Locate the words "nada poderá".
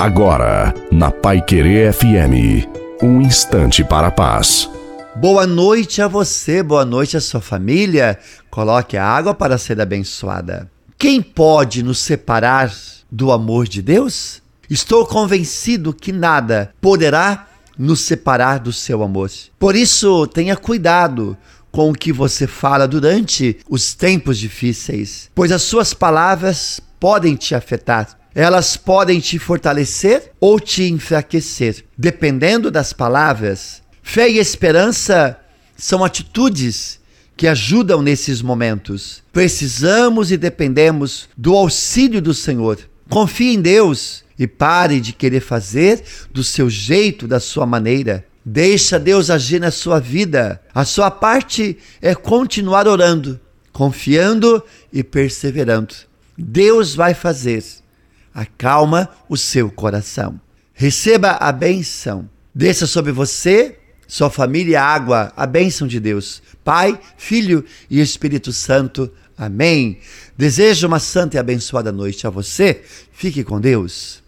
16.12-17.48